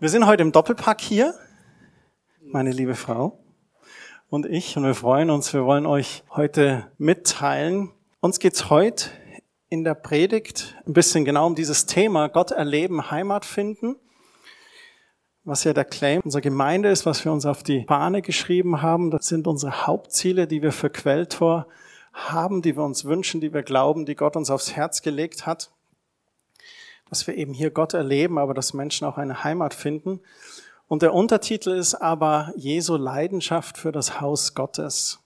[0.00, 1.34] Wir sind heute im Doppelpack hier,
[2.40, 3.38] meine liebe Frau
[4.30, 7.90] und ich, und wir freuen uns, wir wollen euch heute mitteilen.
[8.20, 9.10] Uns geht's heute
[9.68, 13.96] in der Predigt ein bisschen genau um dieses Thema Gott erleben, Heimat finden,
[15.44, 19.10] was ja der Claim unserer Gemeinde ist, was wir uns auf die Fahne geschrieben haben.
[19.10, 21.66] Das sind unsere Hauptziele, die wir für Quelltor
[22.14, 25.70] haben, die wir uns wünschen, die wir glauben, die Gott uns aufs Herz gelegt hat
[27.10, 30.20] dass wir eben hier Gott erleben, aber dass Menschen auch eine Heimat finden.
[30.88, 35.20] Und der Untertitel ist aber Jesu Leidenschaft für das Haus Gottes.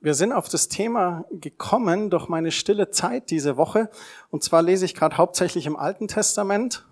[0.00, 3.90] Wir sind auf das Thema gekommen durch meine stille Zeit diese Woche.
[4.30, 6.84] Und zwar lese ich gerade hauptsächlich im Alten Testament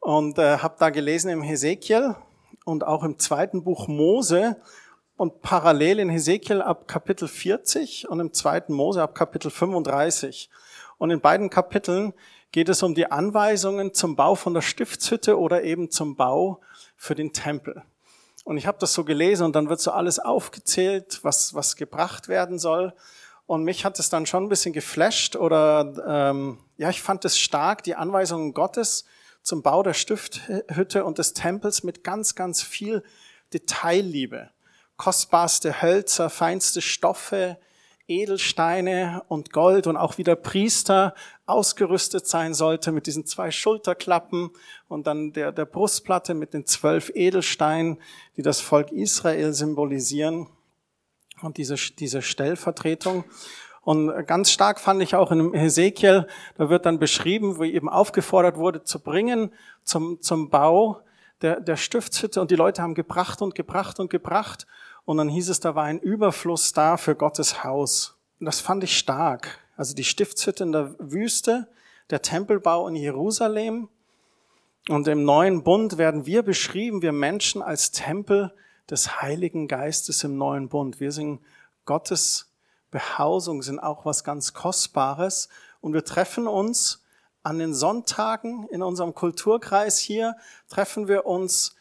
[0.00, 2.14] und äh, habe da gelesen im Hesekiel
[2.64, 4.56] und auch im zweiten Buch Mose
[5.16, 10.48] und parallel in Hesekiel ab Kapitel 40 und im zweiten Mose ab Kapitel 35.
[10.98, 12.14] Und in beiden Kapiteln
[12.52, 16.60] geht es um die Anweisungen zum Bau von der Stiftshütte oder eben zum Bau
[16.96, 17.82] für den Tempel.
[18.44, 22.28] Und ich habe das so gelesen und dann wird so alles aufgezählt, was, was gebracht
[22.28, 22.94] werden soll.
[23.46, 27.38] Und mich hat es dann schon ein bisschen geflasht oder ähm, ja, ich fand es
[27.38, 29.04] stark, die Anweisungen Gottes
[29.42, 33.02] zum Bau der Stifthütte und des Tempels mit ganz, ganz viel
[33.52, 34.50] Detailliebe.
[34.96, 37.58] Kostbarste Hölzer, feinste Stoffe,
[38.08, 41.14] Edelsteine und Gold und auch wieder Priester
[41.44, 44.50] ausgerüstet sein sollte mit diesen zwei Schulterklappen
[44.88, 47.98] und dann der, der Brustplatte mit den zwölf Edelsteinen,
[48.36, 50.48] die das Volk Israel symbolisieren
[51.42, 53.24] und diese, diese Stellvertretung.
[53.82, 58.56] Und ganz stark fand ich auch in Hesekiel, da wird dann beschrieben, wo eben aufgefordert
[58.56, 59.52] wurde zu bringen
[59.84, 61.00] zum, zum Bau
[61.42, 64.66] der, der Stiftshütte und die Leute haben gebracht und gebracht und gebracht
[65.08, 68.18] und dann hieß es, da war ein Überfluss da für Gottes Haus.
[68.40, 69.58] Und das fand ich stark.
[69.74, 71.66] Also die Stiftshütte in der Wüste,
[72.10, 73.88] der Tempelbau in Jerusalem.
[74.90, 78.54] Und im neuen Bund werden wir beschrieben, wir Menschen als Tempel
[78.90, 81.00] des Heiligen Geistes im neuen Bund.
[81.00, 81.40] Wir sind
[81.86, 82.52] Gottes
[82.90, 85.48] Behausung, sind auch was ganz Kostbares.
[85.80, 87.02] Und wir treffen uns
[87.42, 90.36] an den Sonntagen in unserem Kulturkreis hier,
[90.68, 91.76] treffen wir uns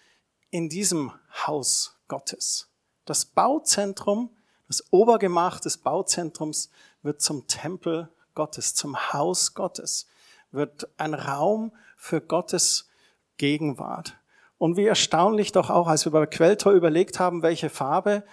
[0.50, 1.12] in diesem
[1.46, 2.70] Haus Gottes.
[3.08, 4.32] Das Bauzentrum,
[4.68, 6.70] das Obergemach des Bauzentrums
[7.04, 10.08] wird zum Tempel Gottes, zum Haus Gottes,
[10.52, 12.90] wird ein Raum für Gottes
[13.38, 14.18] Gegenwart.
[14.58, 18.26] Und wie erstaunlich doch auch, als wir bei Quelltor überlegt haben, welche Farbe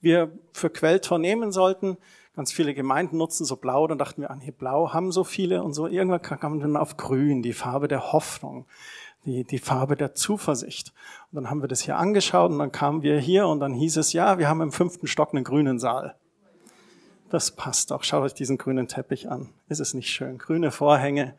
[0.00, 1.98] wir für Quelltor nehmen sollten,
[2.34, 5.62] ganz viele Gemeinden nutzen so blau, dann dachten wir, ah, nee, blau haben so viele
[5.62, 5.86] und so.
[5.86, 8.64] Irgendwann kam dann auf grün, die Farbe der Hoffnung
[9.24, 10.92] die, die Farbe der Zuversicht.
[11.30, 13.96] Und dann haben wir das hier angeschaut und dann kamen wir hier und dann hieß
[13.98, 16.16] es, ja, wir haben im fünften Stock einen grünen Saal.
[17.30, 18.04] Das passt auch.
[18.04, 19.48] Schaut euch diesen grünen Teppich an.
[19.68, 20.36] Ist es nicht schön?
[20.38, 21.34] Grüne Vorhänge.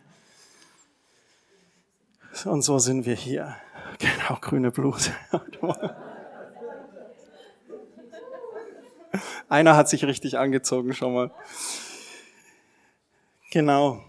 [2.45, 3.55] Und so sind wir hier.
[3.99, 5.11] Genau, grüne Blut.
[9.49, 11.29] Einer hat sich richtig angezogen schon mal.
[13.51, 14.03] Genau.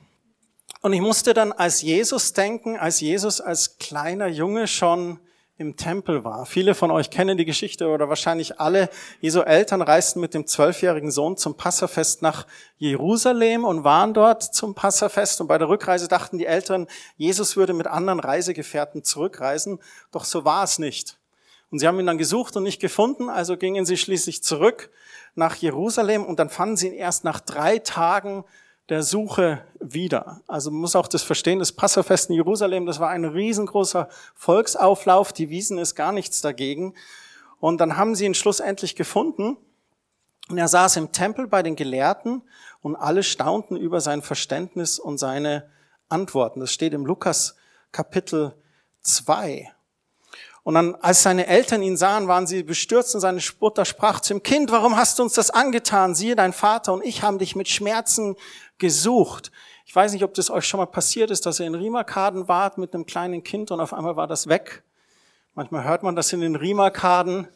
[0.85, 5.19] Und ich musste dann als Jesus denken, als Jesus als kleiner Junge schon
[5.57, 6.45] im Tempel war.
[6.45, 8.91] Viele von euch kennen die Geschichte oder wahrscheinlich alle.
[9.23, 12.47] Jesu Eltern reisten mit dem zwölfjährigen Sohn zum Passafest nach
[12.77, 15.41] Jerusalem und waren dort zum Passafest.
[15.41, 19.79] Und bei der Rückreise dachten die Eltern, Jesus würde mit anderen Reisegefährten zurückreisen.
[20.13, 21.19] Doch so war es nicht.
[21.71, 24.91] Und sie haben ihn dann gesucht und nicht gefunden, also gingen sie schließlich zurück
[25.35, 28.45] nach Jerusalem und dann fanden sie ihn erst nach drei Tagen
[28.89, 30.43] der Suche wieder.
[30.47, 35.33] Also man muss auch das verstehen, das Passafest in Jerusalem, das war ein riesengroßer Volksauflauf,
[35.33, 36.95] die Wiesen ist gar nichts dagegen.
[37.61, 39.57] Und dann haben sie ihn schlussendlich gefunden
[40.49, 42.43] und er saß im Tempel bei den Gelehrten
[42.83, 45.71] und alle staunten über sein Verständnis und seine
[46.11, 46.61] Antworten.
[46.61, 47.57] Das steht im Lukas
[47.93, 48.55] Kapitel
[49.01, 49.74] 2.
[50.65, 54.33] Und dann, als seine Eltern ihn sahen, waren sie bestürzt und seine Mutter sprach zu
[54.33, 56.15] ihm, Kind, warum hast du uns das angetan?
[56.15, 58.35] Siehe, dein Vater und ich haben dich mit Schmerzen
[58.79, 59.53] gesucht.
[59.85, 62.79] Ich weiß nicht, ob das euch schon mal passiert ist, dass ihr in Riemerkaden wart
[62.79, 64.83] mit einem kleinen Kind und auf einmal war das weg.
[65.55, 67.47] Manchmal hört man das in den Riemerkaden.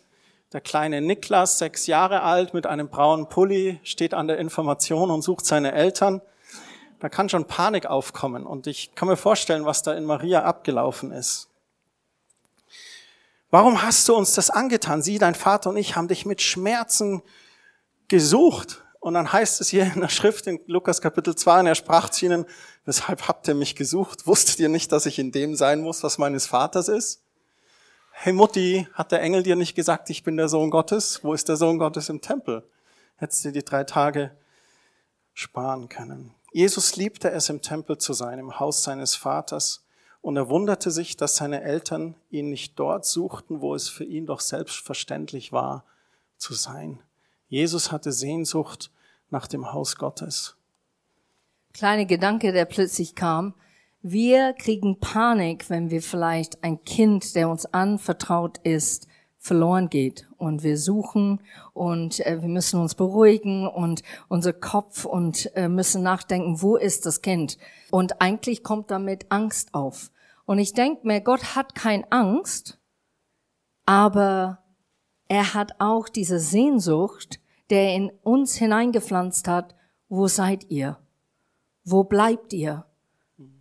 [0.53, 5.23] Der kleine Niklas, sechs Jahre alt, mit einem braunen Pulli, steht an der Information und
[5.23, 6.21] sucht seine Eltern.
[7.01, 8.47] Da kann schon Panik aufkommen.
[8.47, 11.48] Und ich kann mir vorstellen, was da in Maria abgelaufen ist.
[13.51, 15.03] Warum hast du uns das angetan?
[15.03, 17.23] Sie, dein Vater und ich haben dich mit Schmerzen
[18.09, 18.85] gesucht.
[19.01, 22.11] Und dann heißt es hier in der Schrift in Lukas Kapitel 2, und er sprach
[22.11, 22.47] zu ihnen,
[22.85, 24.27] weshalb habt ihr mich gesucht?
[24.27, 27.23] Wusstet ihr nicht, dass ich in dem sein muss, was meines Vaters ist?
[28.11, 31.21] Hey Mutti, hat der Engel dir nicht gesagt, ich bin der Sohn Gottes?
[31.23, 32.69] Wo ist der Sohn Gottes im Tempel?
[33.17, 34.37] Hättest du die drei Tage
[35.39, 36.35] sparen können.
[36.53, 39.87] Jesus liebte es, im Tempel zu sein, im Haus seines Vaters.
[40.29, 44.27] Und er wunderte sich, dass seine Eltern ihn nicht dort suchten, wo es für ihn
[44.27, 45.87] doch selbstverständlich war
[46.37, 47.01] zu sein.
[47.49, 48.91] Jesus hatte Sehnsucht
[49.31, 50.59] nach dem Haus Gottes.
[51.73, 53.55] Kleine Gedanke, der plötzlich kam.
[54.03, 59.09] Wir kriegen Panik, wenn wir vielleicht ein Kind, der uns anvertraut ist,
[59.39, 60.29] verloren geht.
[60.37, 61.41] Und wir suchen
[61.73, 67.07] und äh, wir müssen uns beruhigen und unser Kopf und äh, müssen nachdenken, wo ist
[67.07, 67.57] das Kind?
[67.91, 70.11] Und eigentlich kommt damit Angst auf.
[70.49, 72.81] Und ich denke mir, Gott hat keine Angst,
[73.85, 74.65] aber
[75.29, 79.75] er hat auch diese Sehnsucht, der in uns hineingepflanzt hat,
[80.09, 80.97] wo seid ihr?
[81.85, 82.87] Wo bleibt ihr?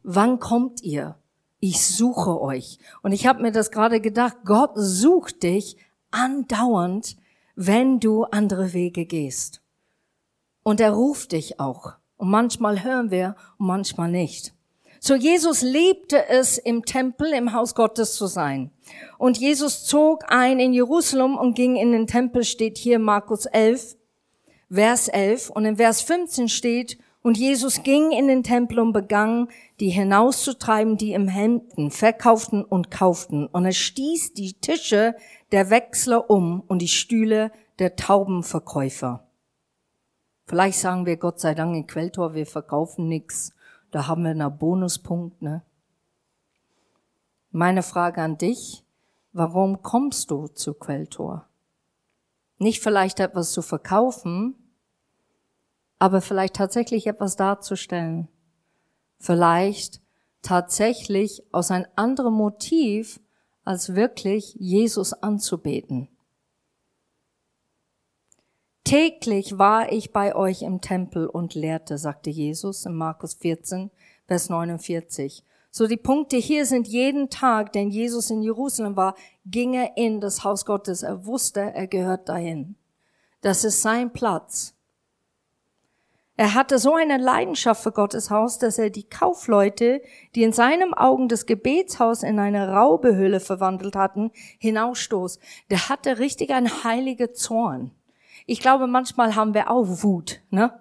[0.01, 1.17] Wann kommt ihr?
[1.59, 2.79] Ich suche euch.
[3.01, 5.75] Und ich habe mir das gerade gedacht, Gott sucht dich
[6.11, 7.17] andauernd,
[7.57, 9.61] wenn du andere Wege gehst.
[10.63, 11.95] Und er ruft dich auch.
[12.15, 14.56] Und manchmal hören wir und manchmal nicht.
[15.07, 18.71] So Jesus liebte es, im Tempel, im Haus Gottes zu sein.
[19.17, 23.95] Und Jesus zog ein in Jerusalem und ging in den Tempel, steht hier Markus 11,
[24.69, 25.49] Vers 11.
[25.49, 29.47] Und in Vers 15 steht, und Jesus ging in den Tempel und begann,
[29.79, 33.47] die hinauszutreiben, die im Hemden verkauften und kauften.
[33.47, 35.15] Und er stieß die Tische
[35.53, 39.25] der Wechsler um und die Stühle der Taubenverkäufer.
[40.47, 43.53] Vielleicht sagen wir Gott sei Dank in Quelltor, wir verkaufen nichts.
[43.91, 45.63] Da haben wir einen Bonuspunkt, ne?
[47.51, 48.83] Meine Frage an dich,
[49.31, 51.47] warum kommst du zu Quelltor?
[52.57, 54.55] Nicht vielleicht etwas zu verkaufen,
[55.99, 58.27] aber vielleicht tatsächlich etwas darzustellen.
[59.19, 60.01] Vielleicht
[60.41, 63.19] tatsächlich aus einem anderen Motiv,
[63.63, 66.07] als wirklich Jesus anzubeten.
[68.87, 73.91] Täglich war ich bei euch im Tempel und lehrte, sagte Jesus in Markus 14,
[74.27, 75.43] Vers 49.
[75.71, 80.21] So die Punkte hier sind jeden Tag, denn Jesus in Jerusalem war, ging er in
[80.21, 81.03] das Haus Gottes.
[81.03, 82.75] Er wusste, er gehört dahin.
[83.41, 84.73] Das ist sein Platz.
[86.37, 90.01] Er hatte so eine Leidenschaft für Gottes Haus, dass er die Kaufleute,
[90.33, 95.39] die in seinem Augen das Gebetshaus in eine Raubehöhle verwandelt hatten, hinausstoß.
[95.71, 97.91] Der hatte richtig einen heiligen Zorn.
[98.47, 100.73] Ich glaube, manchmal haben wir auch Wut, ne?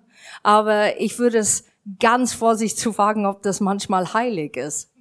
[0.42, 1.64] Aber ich würde es
[1.98, 4.92] ganz vorsichtig zu fragen, ob das manchmal heilig ist.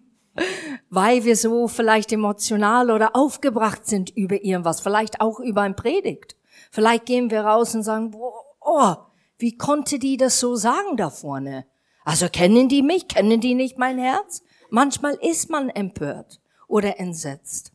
[0.89, 6.35] Weil wir so vielleicht emotional oder aufgebracht sind über irgendwas, vielleicht auch über ein Predigt.
[6.71, 8.13] Vielleicht gehen wir raus und sagen,
[8.61, 8.95] oh,
[9.37, 11.65] wie konnte die das so sagen da vorne?
[12.03, 13.07] Also kennen die mich?
[13.07, 14.41] Kennen die nicht mein Herz?
[14.71, 17.74] Manchmal ist man empört oder entsetzt.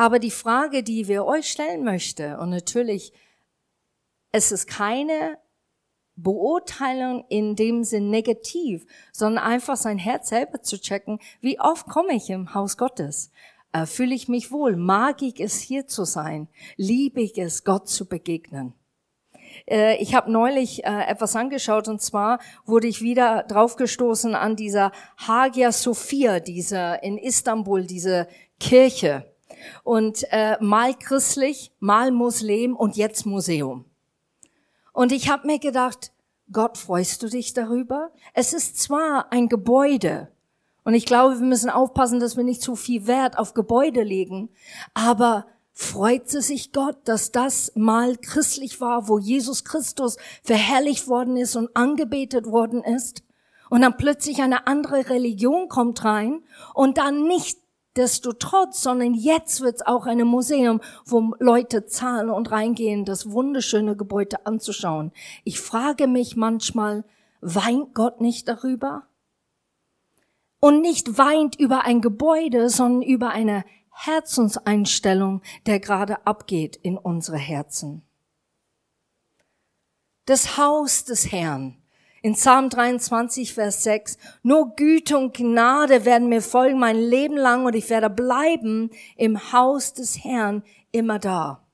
[0.00, 3.12] Aber die Frage, die wir euch stellen möchte, und natürlich,
[4.32, 5.36] es ist keine
[6.16, 12.14] Beurteilung in dem Sinn negativ, sondern einfach sein Herz selber zu checken, wie oft komme
[12.14, 13.30] ich im Haus Gottes?
[13.72, 14.74] Äh, Fühle ich mich wohl?
[14.74, 16.48] Mag ich es, hier zu sein?
[16.78, 18.72] Liebe ich es, Gott zu begegnen?
[19.68, 24.92] Äh, ich habe neulich äh, etwas angeschaut und zwar wurde ich wieder draufgestoßen an dieser
[25.18, 29.29] Hagia Sophia, diese in Istanbul, diese Kirche
[29.84, 33.84] und äh, mal christlich, mal Muslim und jetzt Museum.
[34.92, 36.12] Und ich habe mir gedacht,
[36.52, 38.10] Gott, freust du dich darüber?
[38.34, 40.28] Es ist zwar ein Gebäude,
[40.84, 44.48] und ich glaube, wir müssen aufpassen, dass wir nicht zu viel Wert auf Gebäude legen,
[44.94, 51.56] aber freute sich Gott, dass das mal christlich war, wo Jesus Christus verherrlicht worden ist
[51.56, 53.22] und angebetet worden ist?
[53.68, 56.42] Und dann plötzlich eine andere Religion kommt rein
[56.74, 57.58] und dann nicht
[57.96, 63.30] desto trotz, sondern jetzt wird es auch ein Museum, wo Leute zahlen und reingehen, das
[63.30, 65.12] wunderschöne Gebäude anzuschauen.
[65.44, 67.04] Ich frage mich manchmal,
[67.40, 69.06] weint Gott nicht darüber?
[70.60, 77.38] Und nicht weint über ein Gebäude, sondern über eine Herzenseinstellung, der gerade abgeht in unsere
[77.38, 78.02] Herzen.
[80.26, 81.79] Das Haus des Herrn
[82.22, 87.66] in Psalm 23, Vers 6, nur Güte und Gnade werden mir folgen mein Leben lang
[87.66, 90.62] und ich werde bleiben im Haus des Herrn
[90.92, 91.66] immer da.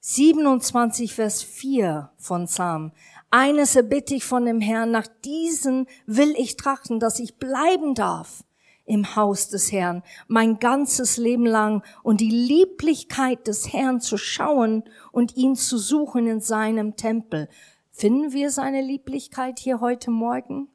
[0.00, 2.92] 27, Vers 4 von Psalm.
[3.30, 8.44] Eines erbitte ich von dem Herrn, nach diesen will ich trachten, dass ich bleiben darf
[8.84, 14.84] im Haus des Herrn mein ganzes Leben lang und die Lieblichkeit des Herrn zu schauen
[15.10, 17.48] und ihn zu suchen in seinem Tempel.
[17.96, 20.66] Finden wir seine Lieblichkeit hier heute Morgen?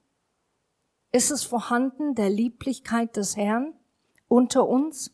[1.12, 3.74] Ist es vorhanden, der Lieblichkeit des Herrn
[4.30, 5.12] unter uns?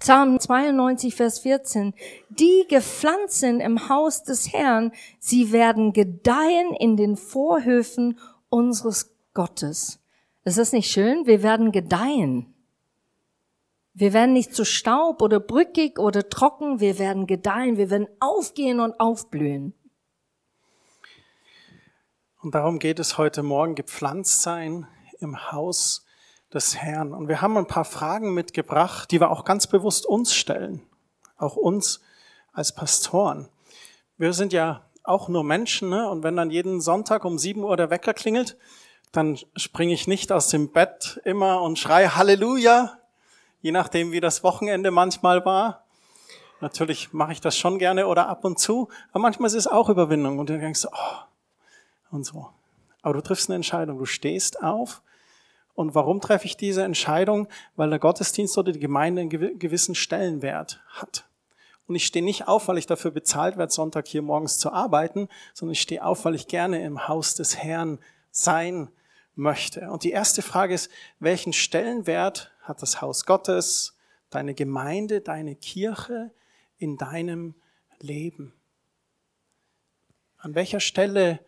[0.00, 1.94] Psalm 92, Vers 14.
[2.28, 8.18] Die gepflanzt sind im Haus des Herrn, sie werden gedeihen in den Vorhöfen
[8.48, 10.00] unseres Gottes.
[10.42, 11.24] Ist das nicht schön?
[11.26, 12.52] Wir werden gedeihen.
[14.00, 18.78] Wir werden nicht zu Staub oder brückig oder trocken, wir werden gedeihen, wir werden aufgehen
[18.78, 19.74] und aufblühen.
[22.40, 24.86] Und darum geht es heute Morgen, gepflanzt sein
[25.18, 26.06] im Haus
[26.54, 27.12] des Herrn.
[27.12, 30.80] Und wir haben ein paar Fragen mitgebracht, die wir auch ganz bewusst uns stellen,
[31.36, 32.00] auch uns
[32.52, 33.48] als Pastoren.
[34.16, 36.08] Wir sind ja auch nur Menschen, ne?
[36.08, 38.58] und wenn dann jeden Sonntag um 7 Uhr der Wecker klingelt,
[39.10, 42.97] dann springe ich nicht aus dem Bett immer und schreie Halleluja,
[43.60, 45.84] je nachdem, wie das Wochenende manchmal war.
[46.60, 49.88] Natürlich mache ich das schon gerne oder ab und zu, aber manchmal ist es auch
[49.88, 51.18] Überwindung und du denkst, oh,
[52.10, 52.48] und so.
[53.02, 55.02] Aber du triffst eine Entscheidung, du stehst auf.
[55.74, 57.46] Und warum treffe ich diese Entscheidung?
[57.76, 61.28] Weil der Gottesdienst oder die Gemeinde einen gewissen Stellenwert hat.
[61.86, 65.28] Und ich stehe nicht auf, weil ich dafür bezahlt werde, Sonntag hier morgens zu arbeiten,
[65.54, 67.98] sondern ich stehe auf, weil ich gerne im Haus des Herrn
[68.30, 68.90] sein
[69.36, 69.90] möchte.
[69.90, 73.96] Und die erste Frage ist, welchen Stellenwert hat das Haus Gottes,
[74.30, 76.30] deine Gemeinde, deine Kirche
[76.76, 77.54] in deinem
[78.00, 78.52] Leben?
[80.36, 81.40] An welcher Stelle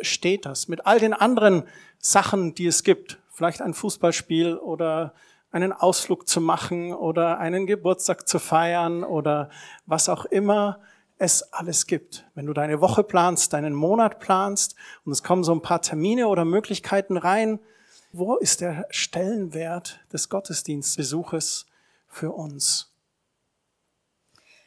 [0.00, 0.68] steht das?
[0.68, 1.64] Mit all den anderen
[1.98, 3.18] Sachen, die es gibt.
[3.30, 5.14] Vielleicht ein Fußballspiel oder
[5.50, 9.50] einen Ausflug zu machen oder einen Geburtstag zu feiern oder
[9.84, 10.80] was auch immer
[11.18, 12.24] es alles gibt.
[12.34, 16.26] Wenn du deine Woche planst, deinen Monat planst und es kommen so ein paar Termine
[16.28, 17.60] oder Möglichkeiten rein,
[18.12, 21.66] wo ist der Stellenwert des Gottesdienstbesuches
[22.06, 22.92] für uns?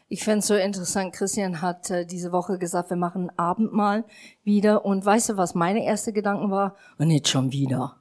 [0.07, 4.05] Ich fände es so interessant, Christian hat äh, diese Woche gesagt, wir machen Abendmahl
[4.43, 4.85] wieder.
[4.85, 6.75] Und weißt du, was meine erste Gedanken war?
[6.97, 7.99] Und nicht schon wieder.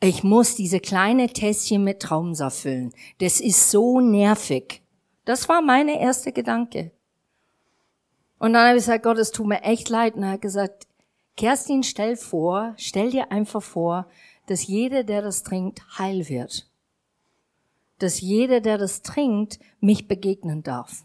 [0.00, 2.92] Ich muss diese kleine Tässchen mit Traumsaft füllen.
[3.18, 4.82] Das ist so nervig.
[5.24, 6.90] Das war meine erste Gedanke.
[8.38, 10.16] Und dann habe ich gesagt, Gott, es tut mir echt leid.
[10.16, 10.86] Und er hat gesagt,
[11.36, 14.06] Kerstin, stell vor, stell dir einfach vor,
[14.46, 16.70] dass jeder, der das trinkt, heil wird.
[17.98, 21.04] Dass jeder, der das trinkt, mich begegnen darf.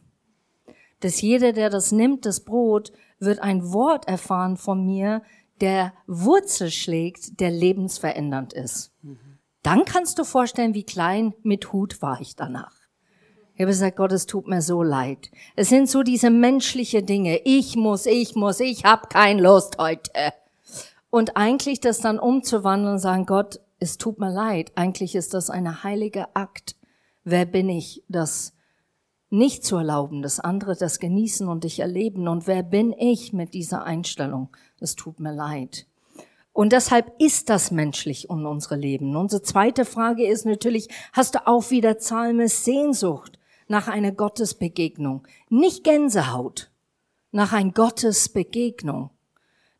[1.00, 5.22] Dass jeder, der das nimmt, das Brot, wird ein Wort erfahren von mir,
[5.62, 8.93] der Wurzel schlägt, der lebensverändernd ist.
[9.01, 9.19] Mhm.
[9.63, 12.76] Dann kannst du vorstellen, wie klein mit Hut war ich danach.
[13.58, 15.32] Ich habe gesagt, Gott, es tut mir so leid.
[15.56, 17.42] Es sind so diese menschliche Dinge.
[17.44, 20.12] Ich muss, ich muss, ich habe kein Lust heute.
[21.10, 24.74] Und eigentlich das dann umzuwandeln und sagen, Gott, es tut mir leid.
[24.76, 26.76] Eigentlich ist das ein heiliger Akt.
[27.24, 28.54] Wer bin ich, das
[29.32, 32.28] nicht zu erlauben, dass andere das genießen und dich erleben?
[32.28, 34.56] Und wer bin ich mit dieser Einstellung?
[34.80, 35.88] Es tut mir leid.
[36.54, 39.16] Und deshalb ist das menschlich in unsere Leben.
[39.16, 43.37] Unsere zweite Frage ist natürlich, hast du auch wieder Zahmes Sehnsucht?
[43.67, 45.27] Nach einer Gottesbegegnung.
[45.50, 46.71] Nicht Gänsehaut,
[47.31, 49.12] nach einer Gottesbegegnung.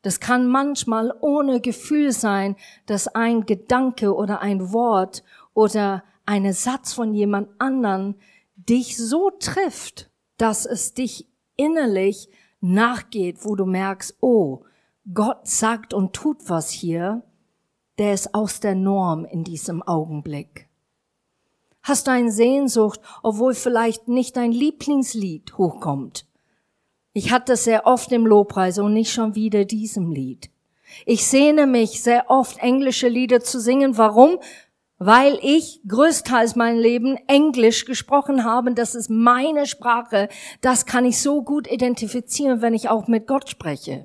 [0.02, 6.92] Das kann manchmal ohne Gefühl sein, dass ein Gedanke oder ein Wort oder ein Satz
[6.92, 8.14] von jemand anderen
[8.54, 11.26] dich so trifft, dass es dich
[11.56, 12.28] innerlich
[12.60, 14.64] nachgeht, wo du merkst, oh,
[15.12, 17.22] Gott sagt und tut was hier,
[17.98, 20.67] der ist aus der Norm in diesem Augenblick.
[21.88, 26.26] Hast eine Sehnsucht, obwohl vielleicht nicht dein Lieblingslied hochkommt?
[27.14, 30.50] Ich hatte das sehr oft im Lobpreis und nicht schon wieder diesem Lied.
[31.06, 33.96] Ich sehne mich sehr oft englische Lieder zu singen.
[33.96, 34.38] Warum?
[34.98, 38.74] Weil ich größtenteils mein Leben Englisch gesprochen habe.
[38.74, 40.28] Das ist meine Sprache.
[40.60, 44.04] Das kann ich so gut identifizieren, wenn ich auch mit Gott spreche.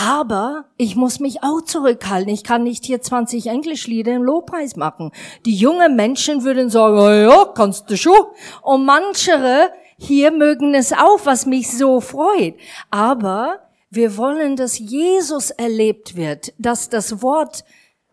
[0.00, 2.32] Aber ich muss mich auch zurückhalten.
[2.32, 5.10] Ich kann nicht hier 20 Englischlieder im Lobpreis machen.
[5.44, 8.26] Die jungen Menschen würden sagen, ja, kannst du schon.
[8.62, 12.54] Und manche hier mögen es auch, was mich so freut.
[12.92, 13.58] Aber
[13.90, 17.64] wir wollen, dass Jesus erlebt wird, dass das Wort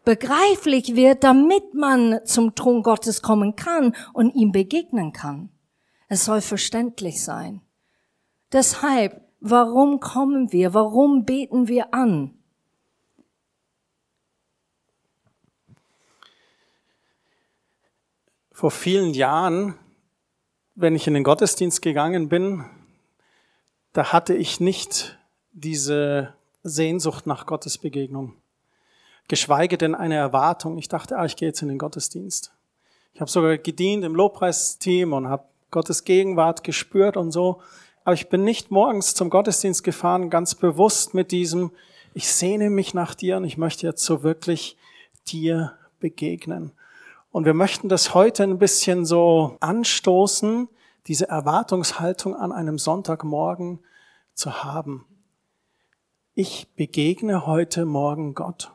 [0.05, 5.49] begreiflich wird, damit man zum Thron Gottes kommen kann und ihm begegnen kann.
[6.07, 7.61] Es soll verständlich sein.
[8.51, 10.73] Deshalb Warum kommen wir?
[10.73, 12.33] Warum beten wir an?
[18.51, 19.75] Vor vielen Jahren,
[20.73, 22.65] wenn ich in den Gottesdienst gegangen bin,
[23.93, 25.19] da hatte ich nicht
[25.51, 26.33] diese
[26.63, 28.33] Sehnsucht nach Gottes Begegnung.
[29.27, 30.79] Geschweige denn eine Erwartung.
[30.79, 32.51] Ich dachte, ah, ich gehe jetzt in den Gottesdienst.
[33.13, 37.61] Ich habe sogar gedient im Lobpreisteam und habe Gottes Gegenwart gespürt und so.
[38.05, 41.71] Aber ich bin nicht morgens zum Gottesdienst gefahren, ganz bewusst mit diesem,
[42.13, 44.77] ich sehne mich nach dir und ich möchte jetzt so wirklich
[45.27, 46.71] dir begegnen.
[47.31, 50.69] Und wir möchten das heute ein bisschen so anstoßen,
[51.07, 53.79] diese Erwartungshaltung an einem Sonntagmorgen
[54.35, 55.05] zu haben.
[56.35, 58.71] Ich begegne heute Morgen Gott.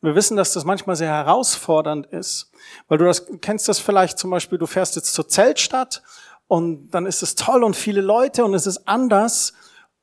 [0.00, 2.52] Und wir wissen, dass das manchmal sehr herausfordernd ist,
[2.86, 6.02] weil du das, kennst das vielleicht zum Beispiel, du fährst jetzt zur Zeltstadt
[6.48, 9.52] und dann ist es toll und viele Leute und es ist anders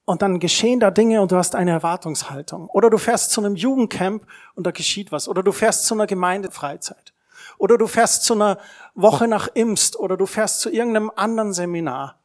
[0.06, 2.70] und dann geschehen da Dinge und du hast eine Erwartungshaltung.
[2.70, 5.28] Oder du fährst zu einem Jugendcamp und da geschieht was.
[5.28, 7.14] Oder du fährst zu einer Gemeindefreizeit.
[7.58, 8.60] Oder du fährst zu einer
[8.94, 9.98] Woche nach Imst.
[10.00, 12.20] Oder du fährst zu irgendeinem anderen Seminar.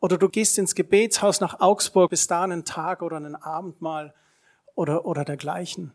[0.00, 4.14] Oder du gehst ins Gebetshaus nach Augsburg, bis da einen Tag oder einen Abendmahl
[4.74, 5.94] oder, oder dergleichen.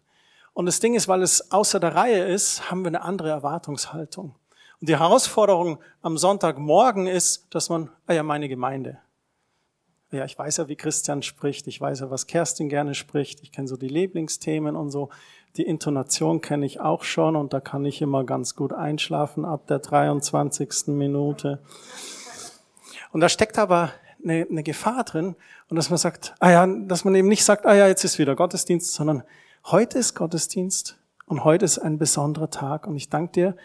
[0.53, 4.35] Und das Ding ist, weil es außer der Reihe ist, haben wir eine andere Erwartungshaltung.
[4.79, 8.99] Und die Herausforderung am Sonntagmorgen ist, dass man, ah ja, meine Gemeinde.
[10.11, 13.51] Ja, ich weiß ja, wie Christian spricht, ich weiß ja, was Kerstin gerne spricht, ich
[13.51, 15.09] kenne so die Lieblingsthemen und so.
[15.57, 19.65] Die Intonation kenne ich auch schon und da kann ich immer ganz gut einschlafen ab
[19.67, 20.87] der 23.
[20.87, 21.63] Minute.
[23.11, 23.91] Und da steckt aber
[24.23, 25.35] eine, eine Gefahr drin
[25.69, 28.19] und dass man sagt, ah ja, dass man eben nicht sagt, ah ja, jetzt ist
[28.19, 29.23] wieder Gottesdienst, sondern
[29.65, 33.57] heute ist Gottesdienst und heute ist ein besonderer Tag und ich danke dir,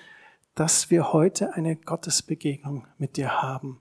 [0.59, 3.81] dass wir heute eine Gottesbegegnung mit dir haben.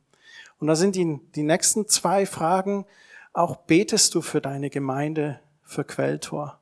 [0.60, 2.86] Und da sind die, die nächsten zwei Fragen.
[3.34, 6.60] Auch betest du für deine Gemeinde, für Quelltor?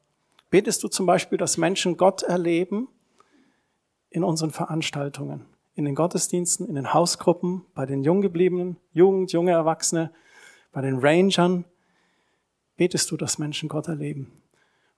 [0.49, 2.87] Betest du zum Beispiel, dass Menschen Gott erleben
[4.09, 10.11] in unseren Veranstaltungen, in den Gottesdiensten, in den Hausgruppen, bei den Junggebliebenen, Jugend, junge Erwachsene,
[10.71, 11.65] bei den Rangern?
[12.77, 14.31] Betest du, dass Menschen Gott erleben?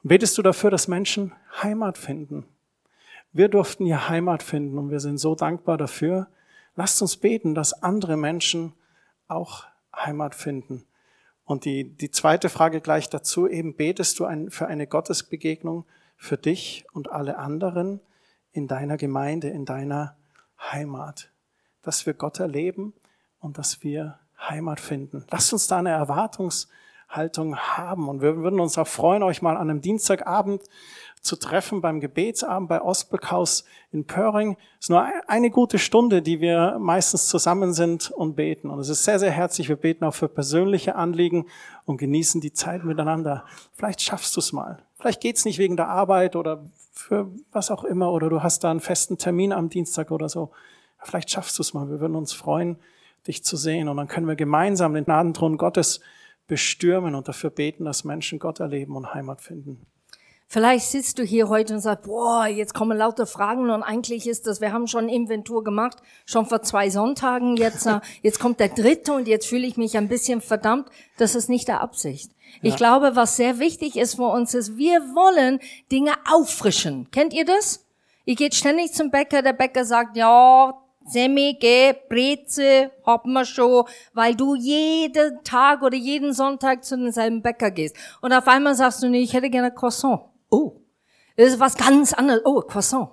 [0.03, 1.33] Und betest du dafür, dass Menschen
[1.63, 2.45] Heimat finden?
[3.31, 6.27] Wir durften hier Heimat finden und wir sind so dankbar dafür.
[6.75, 8.73] Lasst uns beten, dass andere Menschen
[9.27, 9.65] auch
[9.95, 10.85] Heimat finden.
[11.43, 15.85] Und die, die zweite Frage gleich dazu, eben betest du ein, für eine Gottesbegegnung
[16.17, 18.01] für dich und alle anderen
[18.51, 20.17] in deiner Gemeinde, in deiner
[20.59, 21.31] Heimat,
[21.83, 22.93] dass wir Gott erleben
[23.39, 25.25] und dass wir Heimat finden.
[25.29, 29.69] Lasst uns da eine Erwartungshaltung haben und wir würden uns auch freuen, euch mal an
[29.69, 30.63] einem Dienstagabend
[31.27, 34.57] zu treffen beim Gebetsabend bei Ostbeckhaus in Pöring.
[34.79, 38.69] Es ist nur eine gute Stunde, die wir meistens zusammen sind und beten.
[38.69, 39.69] Und es ist sehr, sehr herzlich.
[39.69, 41.45] Wir beten auch für persönliche Anliegen
[41.85, 43.45] und genießen die Zeit miteinander.
[43.73, 44.81] Vielleicht schaffst du es mal.
[44.97, 48.71] Vielleicht geht's nicht wegen der Arbeit oder für was auch immer oder du hast da
[48.71, 50.51] einen festen Termin am Dienstag oder so.
[51.03, 51.89] Vielleicht schaffst du es mal.
[51.89, 52.77] Wir würden uns freuen,
[53.27, 53.89] dich zu sehen.
[53.89, 55.99] Und dann können wir gemeinsam den Gnadenthron Gottes
[56.47, 59.85] bestürmen und dafür beten, dass Menschen Gott erleben und Heimat finden.
[60.49, 64.47] Vielleicht sitzt du hier heute und sagst, boah, jetzt kommen lauter Fragen und eigentlich ist
[64.47, 68.69] das, wir haben schon Inventur gemacht, schon vor zwei Sonntagen, jetzt, äh, jetzt kommt der
[68.69, 70.87] dritte und jetzt fühle ich mich ein bisschen verdammt.
[71.17, 72.31] Das ist nicht der Absicht.
[72.61, 72.69] Ja.
[72.69, 75.59] Ich glaube, was sehr wichtig ist für uns ist, wir wollen
[75.91, 77.11] Dinge auffrischen.
[77.11, 77.85] Kennt ihr das?
[78.23, 80.73] Ihr geht ständig zum Bäcker, der Bäcker sagt, ja,
[81.05, 83.83] Semi, geh, Breze, haben wir schon,
[84.13, 87.97] weil du jeden Tag oder jeden Sonntag zu denselben Bäcker gehst.
[88.21, 90.21] Und auf einmal sagst du, nee, ich hätte gerne Croissant.
[90.49, 90.81] Oh,
[91.35, 92.41] das ist was ganz anderes.
[92.45, 93.09] Oh, Croissant.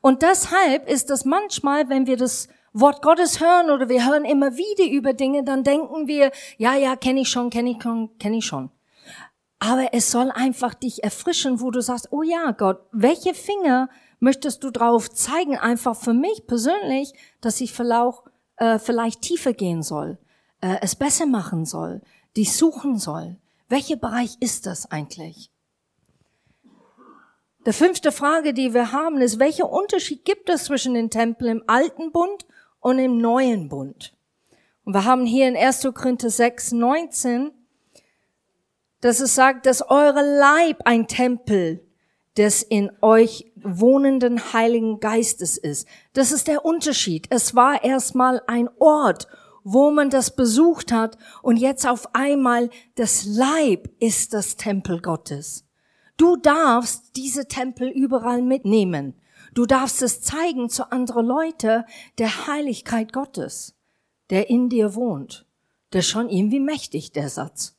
[0.00, 4.56] Und deshalb ist das manchmal, wenn wir das Wort Gottes hören oder wir hören immer
[4.56, 8.38] wieder über Dinge, dann denken wir, ja, ja, kenne ich schon, kenne ich schon, kenne
[8.38, 8.70] ich schon.
[9.58, 14.64] Aber es soll einfach dich erfrischen, wo du sagst, oh ja, Gott, welche Finger möchtest
[14.64, 18.18] du drauf zeigen, einfach für mich persönlich, dass ich vielleicht,
[18.56, 20.18] äh, vielleicht tiefer gehen soll,
[20.60, 22.02] äh, es besser machen soll,
[22.36, 23.36] dich suchen soll.
[23.68, 25.50] Welcher Bereich ist das eigentlich?
[27.64, 31.64] Der fünfte Frage, die wir haben, ist, welcher Unterschied gibt es zwischen den Tempeln im
[31.68, 32.44] alten Bund
[32.80, 34.16] und im neuen Bund?
[34.84, 35.88] Und wir haben hier in 1.
[35.94, 37.52] Korinther 6, 19,
[39.00, 41.86] dass es sagt, dass eure Leib ein Tempel
[42.36, 45.86] des in euch wohnenden Heiligen Geistes ist.
[46.14, 47.28] Das ist der Unterschied.
[47.30, 49.28] Es war erstmal ein Ort,
[49.62, 55.64] wo man das besucht hat und jetzt auf einmal das Leib ist das Tempel Gottes.
[56.16, 59.14] Du darfst diese Tempel überall mitnehmen.
[59.54, 61.84] Du darfst es zeigen zu anderen Leuten
[62.18, 63.74] der Heiligkeit Gottes,
[64.30, 65.46] der in dir wohnt.
[65.92, 67.76] Der ist schon irgendwie mächtig, der Satz.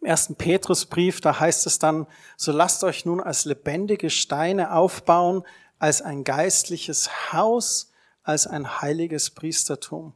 [0.00, 5.42] Im ersten Petrusbrief, da heißt es dann, so lasst euch nun als lebendige Steine aufbauen,
[5.78, 7.90] als ein geistliches Haus,
[8.22, 10.14] als ein heiliges Priestertum.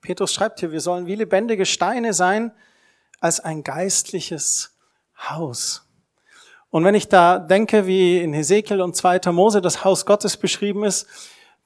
[0.00, 2.52] Petrus schreibt hier, wir sollen wie lebendige Steine sein,
[3.20, 4.76] als ein geistliches
[5.16, 5.84] Haus.
[6.70, 9.32] Und wenn ich da denke, wie in Hesekiel und 2.
[9.32, 11.06] Mose das Haus Gottes beschrieben ist,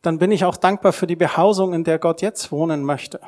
[0.00, 3.20] dann bin ich auch dankbar für die Behausung, in der Gott jetzt wohnen möchte.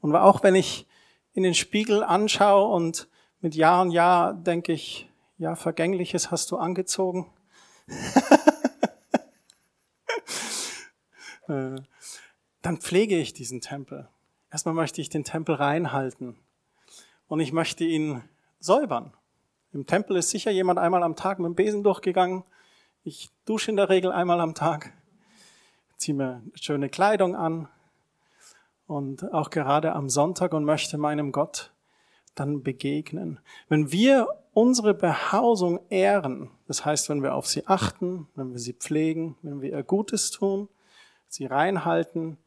[0.00, 0.86] Und auch wenn ich
[1.32, 3.08] in den Spiegel anschaue und
[3.40, 7.30] mit Jahr und Jahr denke ich, ja, Vergängliches hast du angezogen.
[11.48, 11.76] Äh,
[12.60, 14.08] dann pflege ich diesen Tempel.
[14.50, 16.36] Erstmal möchte ich den Tempel reinhalten
[17.28, 18.22] und ich möchte ihn
[18.60, 19.12] säubern.
[19.72, 22.44] Im Tempel ist sicher jemand einmal am Tag mit dem Besen durchgegangen.
[23.04, 24.92] Ich dusche in der Regel einmal am Tag,
[25.96, 27.68] ziehe mir schöne Kleidung an
[28.86, 31.72] und auch gerade am Sonntag und möchte meinem Gott
[32.34, 33.40] dann begegnen.
[33.68, 38.72] Wenn wir unsere Behausung ehren, das heißt, wenn wir auf sie achten, wenn wir sie
[38.72, 40.68] pflegen, wenn wir ihr Gutes tun,
[41.28, 42.38] sie reinhalten,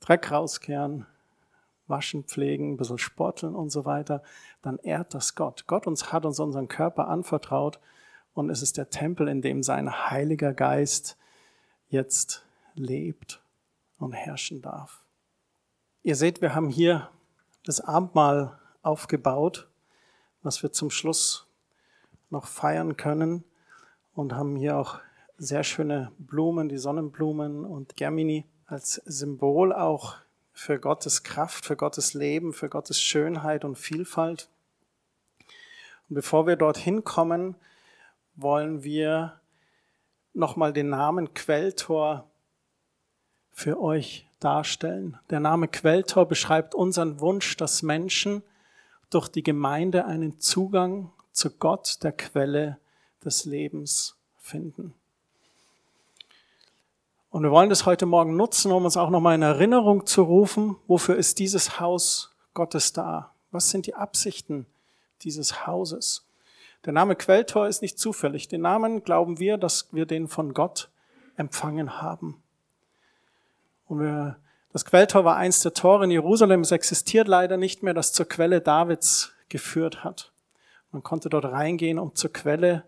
[0.00, 1.06] Dreck rauskehren,
[1.86, 4.22] waschen, pflegen, ein bisschen sporteln und so weiter,
[4.62, 5.66] dann ehrt das Gott.
[5.66, 7.80] Gott uns hat uns unseren Körper anvertraut
[8.34, 11.18] und es ist der Tempel, in dem sein Heiliger Geist
[11.88, 13.42] jetzt lebt
[13.98, 15.04] und herrschen darf.
[16.02, 17.10] Ihr seht, wir haben hier
[17.64, 19.68] das Abendmahl aufgebaut,
[20.42, 21.46] was wir zum Schluss
[22.30, 23.44] noch feiern können
[24.14, 24.98] und haben hier auch
[25.36, 30.16] sehr schöne Blumen, die Sonnenblumen und Germini als Symbol auch
[30.52, 34.48] für Gottes Kraft, für Gottes Leben, für Gottes Schönheit und Vielfalt.
[36.08, 37.56] Und bevor wir dorthin kommen,
[38.34, 39.40] wollen wir
[40.34, 42.30] nochmal den Namen Quelltor
[43.50, 45.18] für euch darstellen.
[45.30, 48.42] Der Name Quelltor beschreibt unseren Wunsch, dass Menschen
[49.10, 52.78] durch die Gemeinde einen Zugang zu Gott, der Quelle
[53.24, 54.94] des Lebens, finden.
[57.32, 60.76] Und wir wollen das heute Morgen nutzen, um uns auch nochmal in Erinnerung zu rufen,
[60.86, 63.32] wofür ist dieses Haus Gottes da?
[63.50, 64.66] Was sind die Absichten
[65.22, 66.26] dieses Hauses?
[66.84, 68.48] Der Name Quelltor ist nicht zufällig.
[68.48, 70.90] Den Namen glauben wir, dass wir den von Gott
[71.36, 72.42] empfangen haben.
[73.86, 74.36] Und wir,
[74.74, 76.60] das Quelltor war eins der Tore in Jerusalem.
[76.60, 80.32] Es existiert leider nicht mehr, das zur Quelle Davids geführt hat.
[80.90, 82.84] Man konnte dort reingehen, um zur Quelle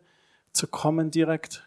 [0.52, 1.66] zu kommen direkt.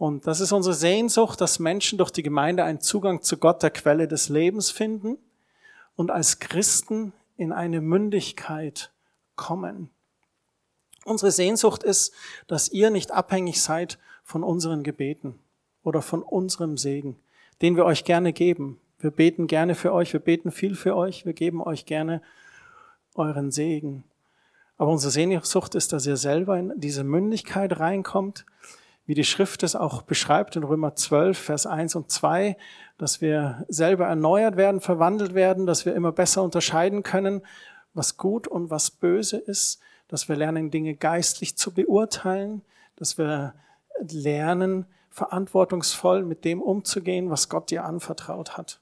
[0.00, 3.68] Und das ist unsere Sehnsucht, dass Menschen durch die Gemeinde einen Zugang zu Gott, der
[3.68, 5.18] Quelle des Lebens finden
[5.94, 8.92] und als Christen in eine Mündigkeit
[9.36, 9.90] kommen.
[11.04, 12.14] Unsere Sehnsucht ist,
[12.46, 15.38] dass ihr nicht abhängig seid von unseren Gebeten
[15.82, 17.20] oder von unserem Segen,
[17.60, 18.80] den wir euch gerne geben.
[19.00, 22.22] Wir beten gerne für euch, wir beten viel für euch, wir geben euch gerne
[23.14, 24.04] euren Segen.
[24.78, 28.46] Aber unsere Sehnsucht ist, dass ihr selber in diese Mündigkeit reinkommt,
[29.06, 32.56] wie die Schrift es auch beschreibt in Römer 12, Vers 1 und 2,
[32.98, 37.42] dass wir selber erneuert werden, verwandelt werden, dass wir immer besser unterscheiden können,
[37.94, 42.62] was gut und was böse ist, dass wir lernen, Dinge geistlich zu beurteilen,
[42.96, 43.54] dass wir
[44.00, 48.80] lernen, verantwortungsvoll mit dem umzugehen, was Gott dir anvertraut hat.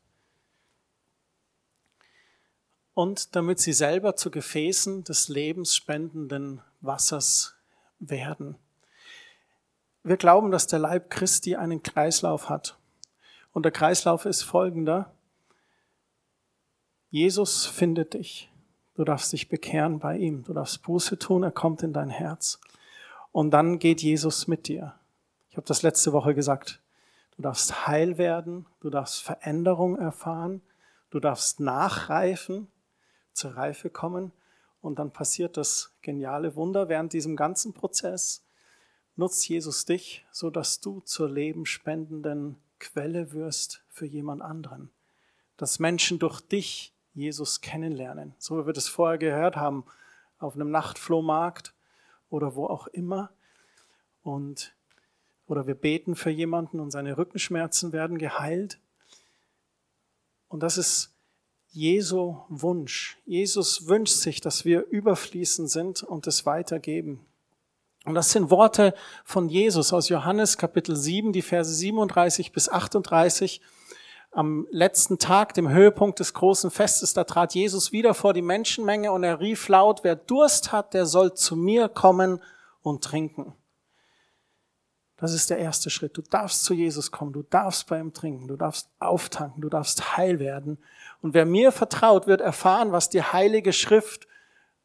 [2.95, 7.55] Und damit sie selber zu Gefäßen des lebensspendenden Wassers
[7.99, 8.57] werden.
[10.03, 12.79] Wir glauben, dass der Leib Christi einen Kreislauf hat.
[13.53, 15.13] Und der Kreislauf ist folgender.
[17.11, 18.51] Jesus findet dich.
[18.95, 20.45] Du darfst dich bekehren bei ihm.
[20.45, 22.61] Du darfst Buße tun, er kommt in dein Herz.
[23.33, 24.95] Und dann geht Jesus mit dir.
[25.51, 26.81] Ich habe das letzte Woche gesagt.
[27.37, 30.61] Du darfst heil werden, du darfst Veränderung erfahren,
[31.11, 32.67] du darfst nachreifen,
[33.33, 34.33] zur Reife kommen.
[34.81, 38.45] Und dann passiert das geniale Wunder während diesem ganzen Prozess.
[39.19, 44.91] Nutzt Jesus dich, so dass du zur lebenspendenden Quelle wirst für jemand anderen.
[45.57, 48.37] Dass Menschen durch dich Jesus kennenlernen.
[48.39, 49.85] So wie wir das vorher gehört haben,
[50.39, 51.75] auf einem Nachtflohmarkt
[52.31, 53.33] oder wo auch immer.
[54.23, 54.73] Und,
[55.49, 58.79] oder wir beten für jemanden und seine Rückenschmerzen werden geheilt.
[60.47, 61.13] Und das ist
[61.71, 63.19] Jesu Wunsch.
[63.27, 67.27] Jesus wünscht sich, dass wir überfließend sind und es weitergeben.
[68.09, 73.61] Und das sind Worte von Jesus aus Johannes Kapitel 7, die Verse 37 bis 38
[74.31, 79.13] am letzten Tag, dem Höhepunkt des großen Festes, da trat Jesus wieder vor die Menschenmenge
[79.13, 82.41] und er rief laut, wer Durst hat, der soll zu mir kommen
[82.81, 83.53] und trinken.
[85.19, 86.17] Das ist der erste Schritt.
[86.17, 90.17] Du darfst zu Jesus kommen, du darfst bei ihm trinken, du darfst auftanken, du darfst
[90.17, 90.79] heil werden.
[91.21, 94.27] Und wer mir vertraut, wird erfahren, was die heilige Schrift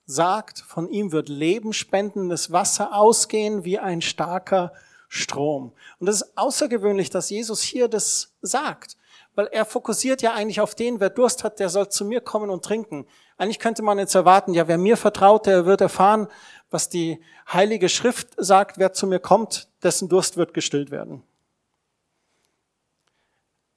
[0.06, 0.60] sagt.
[0.60, 4.74] Von ihm wird lebenspendendes Wasser ausgehen wie ein starker
[5.08, 5.74] Strom.
[6.00, 8.98] Und es ist außergewöhnlich, dass Jesus hier das sagt
[9.36, 12.50] weil er fokussiert ja eigentlich auf den, wer Durst hat, der soll zu mir kommen
[12.50, 13.08] und trinken.
[13.38, 16.28] Eigentlich könnte man jetzt erwarten, ja, wer mir vertraut, der wird erfahren,
[16.70, 21.24] was die Heilige Schrift sagt, wer zu mir kommt, dessen Durst wird gestillt werden.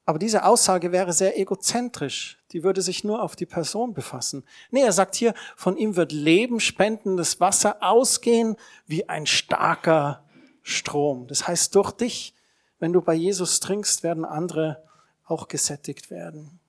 [0.07, 2.39] Aber diese Aussage wäre sehr egozentrisch.
[2.53, 4.45] Die würde sich nur auf die Person befassen.
[4.71, 10.23] Nee, er sagt hier, von ihm wird lebenspendendes Wasser ausgehen wie ein starker
[10.61, 11.27] Strom.
[11.27, 12.33] Das heißt, durch dich,
[12.79, 14.81] wenn du bei Jesus trinkst, werden andere
[15.25, 16.61] auch gesättigt werden.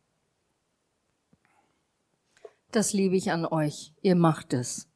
[2.73, 3.93] Das liebe ich an euch.
[4.03, 4.89] Ihr macht es.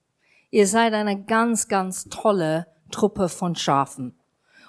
[0.50, 4.18] Ihr seid eine ganz, ganz tolle Truppe von Schafen.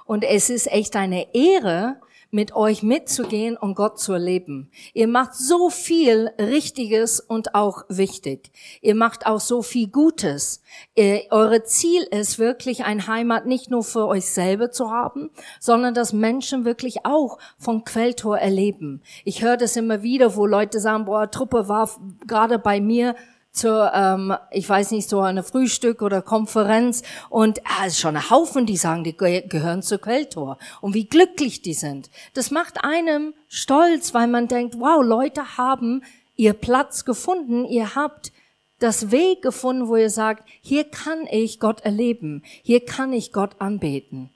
[0.05, 1.99] Und es ist echt eine Ehre,
[2.33, 4.69] mit euch mitzugehen und Gott zu erleben.
[4.93, 8.51] Ihr macht so viel Richtiges und auch wichtig.
[8.81, 10.63] Ihr macht auch so viel Gutes.
[10.95, 15.93] Ihr, eure Ziel ist wirklich ein Heimat nicht nur für euch selber zu haben, sondern
[15.93, 19.01] dass Menschen wirklich auch von Quelltor erleben.
[19.23, 21.89] Ich höre das immer wieder, wo Leute sagen, boah, Truppe war
[22.25, 23.15] gerade bei mir
[23.53, 28.29] zur, ähm, ich weiß nicht, so eine Frühstück oder Konferenz und ah, ist schon ein
[28.29, 32.09] Haufen, die sagen, die gehören zur Quelltor und wie glücklich die sind.
[32.33, 36.03] Das macht einem stolz, weil man denkt, wow, Leute haben
[36.35, 38.31] ihr Platz gefunden, ihr habt
[38.79, 43.61] das Weg gefunden, wo ihr sagt, hier kann ich Gott erleben, hier kann ich Gott
[43.61, 44.31] anbeten.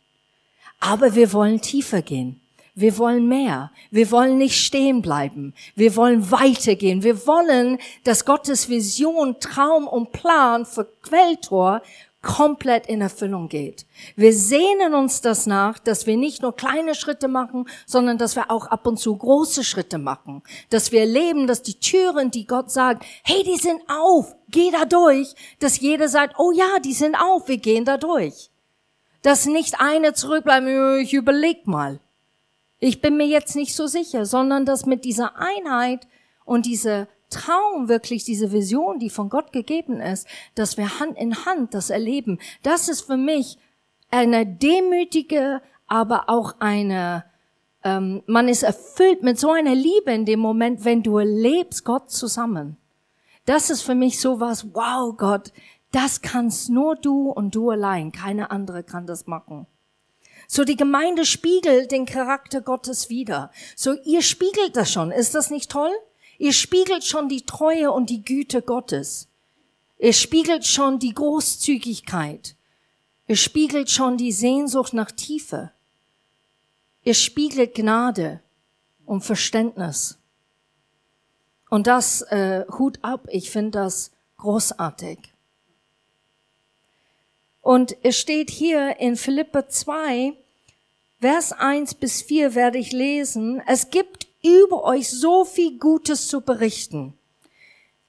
[0.80, 2.40] Aber wir wollen tiefer gehen.
[2.80, 3.72] Wir wollen mehr.
[3.90, 5.56] Wir wollen nicht stehen bleiben.
[5.74, 7.02] Wir wollen weitergehen.
[7.02, 11.82] Wir wollen, dass Gottes Vision, Traum und Plan für Quelltor
[12.22, 13.88] komplett in Erfüllung geht.
[14.16, 18.52] Wir sehnen uns das nach, dass wir nicht nur kleine Schritte machen, sondern dass wir
[18.52, 20.44] auch ab und zu große Schritte machen.
[20.70, 24.86] Dass wir erleben, dass die Türen, die Gott sagt, hey, die sind auf, geh da
[24.86, 28.52] durch, dass jeder sagt, oh ja, die sind auf, wir gehen da durch.
[29.24, 30.68] Dass nicht eine zurückbleibt,
[31.02, 32.00] ich überleg mal.
[32.80, 36.08] Ich bin mir jetzt nicht so sicher, sondern dass mit dieser Einheit
[36.46, 41.46] und dieser Traum, wirklich diese Vision, die von Gott gegeben ist, dass wir Hand in
[41.46, 43.58] Hand das erleben, das ist für mich
[44.12, 47.26] eine demütige, aber auch eine,
[47.84, 52.12] ähm, man ist erfüllt mit so einer Liebe in dem Moment, wenn du erlebst Gott
[52.12, 52.78] zusammen.
[53.46, 55.52] Das ist für mich sowas, wow Gott,
[55.92, 59.68] das kannst nur du und du allein, keine andere kann das machen.
[60.48, 63.52] So die Gemeinde spiegelt den Charakter Gottes wider.
[63.76, 65.12] So ihr spiegelt das schon.
[65.12, 65.92] Ist das nicht toll?
[66.40, 69.28] Ihr spiegelt schon die Treue und die Güte Gottes.
[70.00, 72.56] Ihr spiegelt schon die Großzügigkeit.
[73.28, 75.72] Ihr spiegelt schon die Sehnsucht nach Tiefe.
[77.04, 78.42] Ihr spiegelt Gnade
[79.06, 80.18] und Verständnis.
[81.70, 85.20] Und das äh, Hut ab, ich finde das großartig.
[87.68, 90.32] Und es steht hier in Philippe 2,
[91.20, 93.62] Vers 1 bis 4 werde ich lesen.
[93.68, 97.14] Es gibt über euch so viel Gutes zu berichten.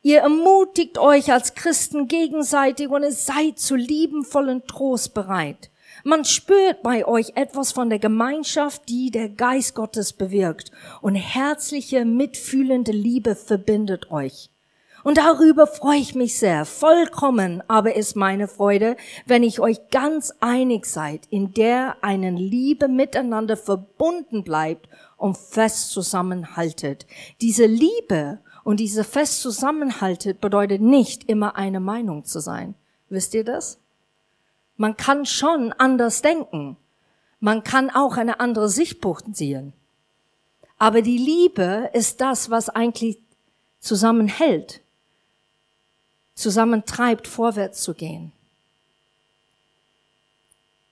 [0.00, 5.70] Ihr ermutigt euch als Christen gegenseitig und es seid zu liebenvollen Trost bereit.
[6.04, 10.70] Man spürt bei euch etwas von der Gemeinschaft, die der Geist Gottes bewirkt
[11.02, 14.50] und herzliche, mitfühlende Liebe verbindet euch.
[15.08, 16.66] Und darüber freue ich mich sehr.
[16.66, 18.94] Vollkommen aber ist meine Freude,
[19.24, 25.92] wenn ich euch ganz einig seid, in der einen Liebe miteinander verbunden bleibt und fest
[25.92, 27.06] zusammenhaltet.
[27.40, 32.74] Diese Liebe und diese fest zusammenhaltet bedeutet nicht immer eine Meinung zu sein.
[33.08, 33.78] Wisst ihr das?
[34.76, 36.76] Man kann schon anders denken.
[37.40, 39.72] Man kann auch eine andere Sichtpunkt sehen.
[40.76, 43.16] Aber die Liebe ist das, was eigentlich
[43.80, 44.82] zusammenhält
[46.38, 48.32] zusammentreibt, vorwärts zu gehen.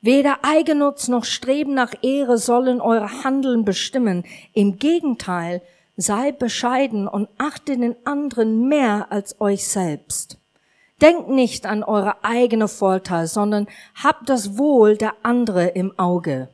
[0.00, 4.24] Weder Eigennutz noch Streben nach Ehre sollen eure Handeln bestimmen.
[4.52, 5.62] Im Gegenteil,
[5.96, 10.38] sei bescheiden und achte den anderen mehr als euch selbst.
[11.00, 13.66] Denkt nicht an eure eigene Vorteil, sondern
[14.02, 16.48] habt das Wohl der andere im Auge.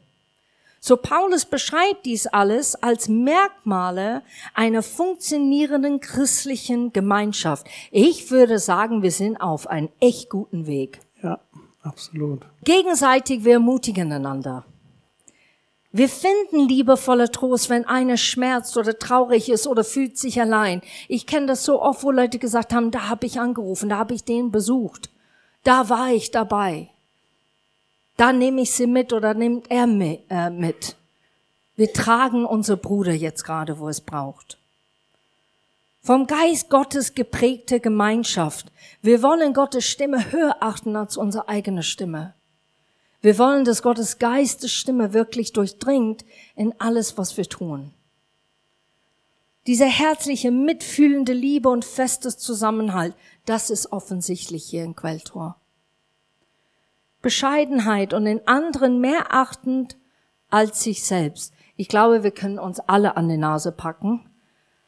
[0.84, 7.68] So Paulus beschreibt dies alles als Merkmale einer funktionierenden christlichen Gemeinschaft.
[7.92, 10.98] Ich würde sagen, wir sind auf einem echt guten Weg.
[11.22, 11.38] Ja,
[11.82, 12.40] absolut.
[12.64, 14.64] Gegenseitig wir ermutigen einander.
[15.92, 20.82] Wir finden liebevoller Trost, wenn einer schmerzt oder traurig ist oder fühlt sich allein.
[21.06, 24.14] Ich kenne das so oft, wo Leute gesagt haben, da habe ich angerufen, da habe
[24.14, 25.10] ich den besucht,
[25.62, 26.91] da war ich dabei.
[28.16, 30.96] Dann nehme ich sie mit oder nimmt er äh, mit.
[31.76, 34.58] Wir tragen unsere Bruder jetzt gerade, wo es braucht.
[36.02, 38.72] Vom Geist Gottes geprägte Gemeinschaft.
[39.02, 42.34] Wir wollen Gottes Stimme höher achten als unsere eigene Stimme.
[43.20, 46.24] Wir wollen, dass Gottes Geistes Stimme wirklich durchdringt
[46.56, 47.92] in alles, was wir tun.
[49.68, 53.14] Diese herzliche, mitfühlende Liebe und festes Zusammenhalt,
[53.46, 55.56] das ist offensichtlich hier in Quelltor.
[57.22, 59.96] Bescheidenheit und den anderen mehr achtend
[60.50, 61.54] als sich selbst.
[61.76, 64.28] Ich glaube, wir können uns alle an die Nase packen.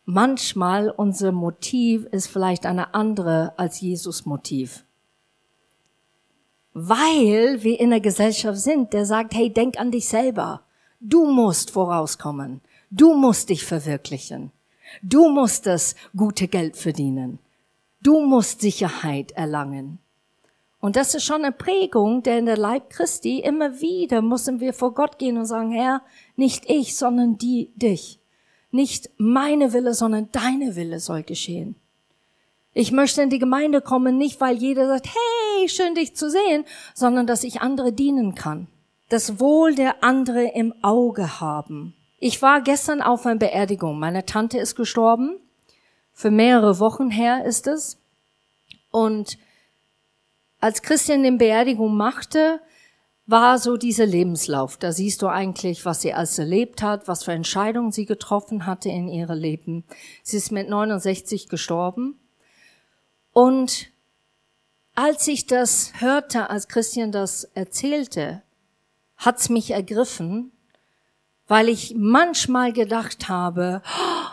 [0.05, 4.85] Manchmal unser Motiv ist vielleicht eine andere als Jesus Motiv.
[6.75, 10.65] Weil wir in einer Gesellschaft sind, der sagt, hey, denk an dich selber.
[11.01, 12.61] Du musst vorauskommen.
[12.91, 14.51] Du musst dich verwirklichen.
[15.03, 17.39] Du musst das gute Geld verdienen.
[18.03, 19.99] Du musst Sicherheit erlangen.
[20.85, 24.75] Und das ist schon eine Prägung, der in der Leib Christi immer wieder müssen wir
[24.75, 26.03] vor Gott gehen und sagen, Herr,
[26.37, 28.21] nicht ich, sondern die, dich.
[28.71, 31.77] Nicht meine Wille, sondern deine Wille soll geschehen.
[32.75, 36.67] Ich möchte in die Gemeinde kommen, nicht weil jeder sagt, hey, schön dich zu sehen,
[36.93, 38.67] sondern dass ich andere dienen kann.
[39.09, 41.95] Das Wohl der andere im Auge haben.
[42.19, 43.99] Ich war gestern auf einer Beerdigung.
[43.99, 45.39] Meine Tante ist gestorben.
[46.13, 47.99] Für mehrere Wochen her ist es.
[48.91, 49.39] Und
[50.65, 52.59] als Christian den Beerdigung machte,
[53.27, 54.79] war so dieser Lebenslauf.
[54.79, 58.89] Da siehst du eigentlich, was sie alles erlebt hat, was für Entscheidungen sie getroffen hatte
[58.89, 59.85] in ihrem Leben.
[60.23, 62.19] Sie ist mit 69 gestorben.
[63.31, 63.91] Und
[64.95, 68.43] als ich das hörte, als Christian das erzählte,
[69.19, 70.51] hat's mich ergriffen,
[71.47, 74.31] weil ich manchmal gedacht habe, oh,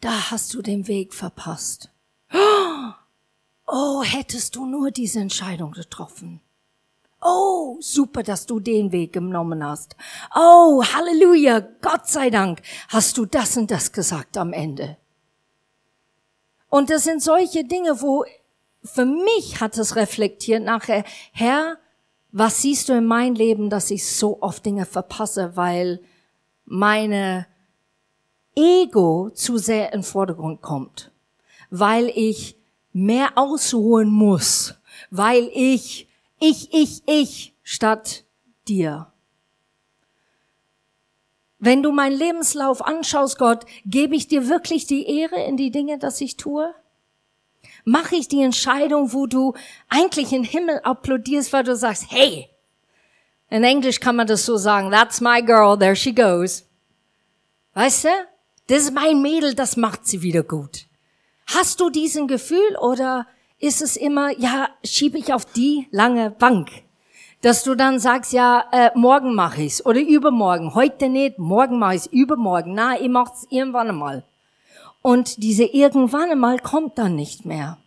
[0.00, 1.90] da hast du den Weg verpasst.
[3.72, 6.40] Oh, hättest du nur diese Entscheidung getroffen.
[7.22, 9.94] Oh, super, dass du den Weg genommen hast.
[10.34, 14.96] Oh, Halleluja, Gott sei Dank, hast du das und das gesagt am Ende.
[16.68, 18.24] Und das sind solche Dinge, wo
[18.82, 21.78] für mich hat es reflektiert nachher, Herr,
[22.32, 26.00] was siehst du in meinem Leben, dass ich so oft Dinge verpasse, weil
[26.64, 27.46] meine
[28.56, 31.12] Ego zu sehr in Vordergrund kommt,
[31.70, 32.59] weil ich
[32.92, 34.74] mehr ausruhen muss,
[35.10, 38.24] weil ich, ich, ich, ich statt
[38.68, 39.12] dir.
[41.58, 45.98] Wenn du meinen Lebenslauf anschaust, Gott, gebe ich dir wirklich die Ehre in die Dinge,
[45.98, 46.74] dass ich tue?
[47.84, 49.54] Mache ich die Entscheidung, wo du
[49.88, 52.48] eigentlich im Himmel applaudierst, weil du sagst, hey,
[53.50, 56.66] in Englisch kann man das so sagen, that's my girl, there she goes.
[57.74, 58.08] Weißt du?
[58.68, 60.86] Das ist mein Mädel, das macht sie wieder gut.
[61.52, 63.26] Hast du diesen Gefühl oder
[63.58, 66.70] ist es immer, ja, schiebe ich auf die lange Bank?
[67.42, 71.96] Dass du dann sagst, ja, äh, morgen mache ich's oder übermorgen, heute nicht, morgen mache
[71.96, 74.24] ich's, übermorgen, na, ich mach's irgendwann einmal.
[75.02, 77.78] Und diese irgendwann einmal kommt dann nicht mehr.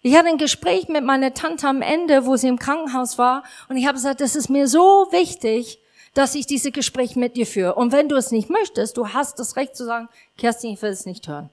[0.00, 3.76] Ich hatte ein Gespräch mit meiner Tante am Ende, wo sie im Krankenhaus war, und
[3.76, 5.78] ich habe gesagt, das ist mir so wichtig,
[6.14, 7.74] dass ich diese Gespräch mit dir führe.
[7.74, 10.90] Und wenn du es nicht möchtest, du hast das Recht zu sagen, Kerstin, ich will
[10.90, 11.50] es nicht hören.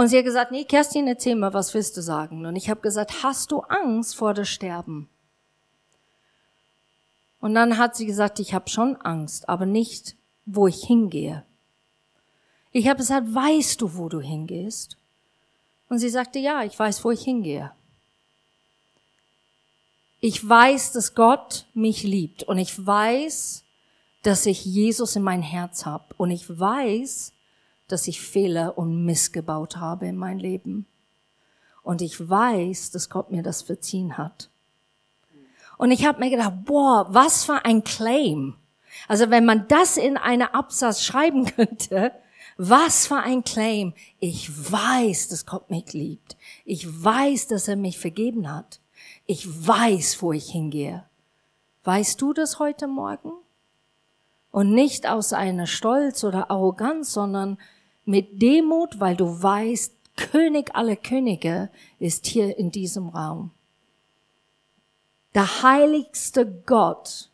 [0.00, 2.46] Und sie hat gesagt, nee, Kerstin, erzähl mal, was willst du sagen?
[2.46, 5.08] Und ich habe gesagt, hast du Angst vor dem Sterben?
[7.40, 10.14] Und dann hat sie gesagt, ich habe schon Angst, aber nicht,
[10.46, 11.44] wo ich hingehe.
[12.70, 14.96] Ich habe gesagt, weißt du, wo du hingehst?
[15.88, 17.72] Und sie sagte, ja, ich weiß, wo ich hingehe.
[20.20, 23.64] Ich weiß, dass Gott mich liebt und ich weiß,
[24.22, 27.32] dass ich Jesus in mein Herz habe und ich weiß,
[27.88, 30.86] dass ich Fehler und missgebaut habe in mein Leben.
[31.82, 34.50] Und ich weiß, dass Gott mir das verziehen hat.
[35.78, 38.56] Und ich habe mir gedacht, boah, was für ein Claim.
[39.06, 42.12] Also wenn man das in eine Absatz schreiben könnte,
[42.58, 43.94] was für ein Claim.
[44.18, 46.36] Ich weiß, dass Gott mich liebt.
[46.64, 48.80] Ich weiß, dass er mich vergeben hat.
[49.26, 51.04] Ich weiß, wo ich hingehe.
[51.84, 53.32] Weißt du das heute Morgen?
[54.50, 57.58] Und nicht aus einer Stolz oder Arroganz, sondern
[58.08, 63.50] mit Demut, weil du weißt, König aller Könige ist hier in diesem Raum.
[65.34, 67.30] Der heiligste Gott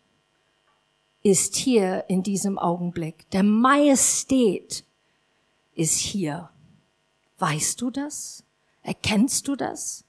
[1.22, 3.30] ist hier in diesem Augenblick.
[3.30, 4.84] Der Majestät
[5.76, 6.50] ist hier.
[7.38, 8.42] Weißt du das?
[8.82, 10.04] Erkennst du das?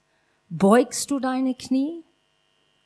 [0.50, 2.02] Beugst du deine Knie?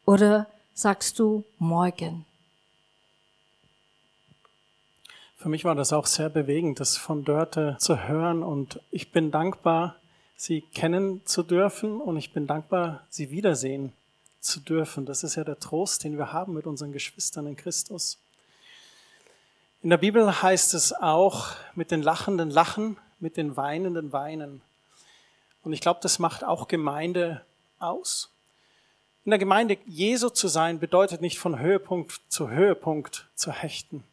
[0.04, 2.26] Oder sagst du morgen?
[5.40, 9.30] Für mich war das auch sehr bewegend, das von Dörte zu hören und ich bin
[9.30, 9.96] dankbar,
[10.36, 13.94] sie kennen zu dürfen und ich bin dankbar, sie wiedersehen
[14.40, 15.06] zu dürfen.
[15.06, 18.18] Das ist ja der Trost, den wir haben mit unseren Geschwistern in Christus.
[19.80, 24.60] In der Bibel heißt es auch, mit den Lachenden lachen, mit den Weinenden weinen.
[25.62, 27.46] Und ich glaube, das macht auch Gemeinde
[27.78, 28.30] aus.
[29.24, 34.04] In der Gemeinde Jesu zu sein, bedeutet nicht von Höhepunkt zu Höhepunkt zu hechten.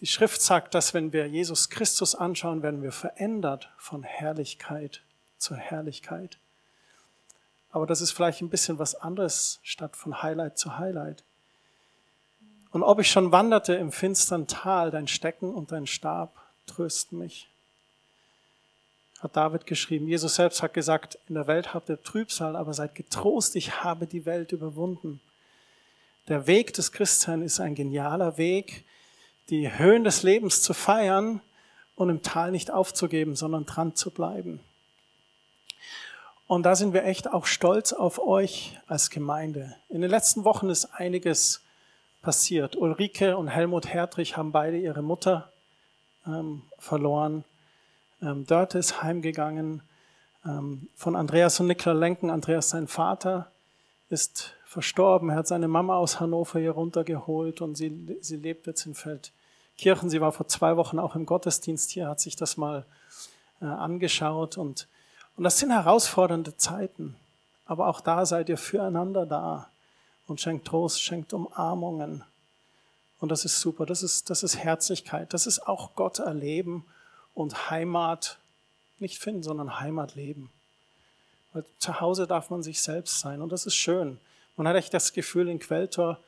[0.00, 5.02] Die Schrift sagt, dass wenn wir Jesus Christus anschauen, werden wir verändert von Herrlichkeit
[5.38, 6.38] zu Herrlichkeit.
[7.70, 11.24] Aber das ist vielleicht ein bisschen was anderes statt von Highlight zu Highlight.
[12.70, 16.36] Und ob ich schon wanderte im finstern Tal, dein Stecken und dein Stab
[16.66, 17.48] trösten mich.
[19.20, 20.06] Hat David geschrieben.
[20.06, 24.06] Jesus selbst hat gesagt, in der Welt habt ihr Trübsal, aber seid getrost, ich habe
[24.06, 25.20] die Welt überwunden.
[26.28, 28.84] Der Weg des Christsein ist ein genialer Weg,
[29.50, 31.40] die Höhen des Lebens zu feiern
[31.96, 34.60] und im Tal nicht aufzugeben, sondern dran zu bleiben.
[36.46, 39.76] Und da sind wir echt auch stolz auf euch als Gemeinde.
[39.88, 41.62] In den letzten Wochen ist einiges
[42.22, 42.76] passiert.
[42.76, 45.52] Ulrike und Helmut Hertrich haben beide ihre Mutter
[46.26, 47.44] ähm, verloren.
[48.22, 49.82] Ähm, Dörte ist heimgegangen.
[50.44, 53.50] Ähm, von Andreas und Nikla Lenken, Andreas sein Vater,
[54.08, 55.30] ist verstorben.
[55.30, 58.94] Er hat seine Mama aus Hannover hier runtergeholt und sie, sie lebt jetzt in
[59.78, 60.10] Feldkirchen.
[60.10, 62.84] Sie war vor zwei Wochen auch im Gottesdienst hier, hat sich das mal
[63.60, 64.58] äh, angeschaut.
[64.58, 64.88] Und,
[65.36, 67.16] und das sind herausfordernde Zeiten.
[67.64, 69.70] Aber auch da seid ihr füreinander da
[70.26, 72.24] und schenkt Trost, schenkt Umarmungen.
[73.20, 76.84] Und das ist super, das ist, das ist Herzlichkeit, das ist auch Gott erleben
[77.34, 78.38] und Heimat
[78.98, 80.50] nicht finden, sondern Heimat leben.
[81.52, 84.20] Weil zu Hause darf man sich selbst sein und das ist schön.
[84.56, 86.20] Man hat echt das Gefühl in Quelltor,